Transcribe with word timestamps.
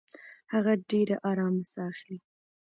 هغه 0.53 0.73
ډېره 0.89 1.15
ارامه 1.29 1.63
ساه 1.71 1.87
اخلي. 1.91 2.17